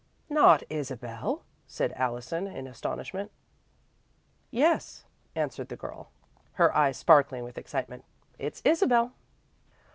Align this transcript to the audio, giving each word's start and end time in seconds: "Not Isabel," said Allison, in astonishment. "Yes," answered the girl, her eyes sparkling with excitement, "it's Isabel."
"Not 0.31 0.63
Isabel," 0.67 1.43
said 1.67 1.93
Allison, 1.95 2.47
in 2.47 2.65
astonishment. 2.65 3.31
"Yes," 4.49 5.05
answered 5.35 5.69
the 5.69 5.75
girl, 5.75 6.09
her 6.53 6.75
eyes 6.75 6.97
sparkling 6.97 7.43
with 7.43 7.55
excitement, 7.59 8.03
"it's 8.39 8.63
Isabel." 8.65 9.13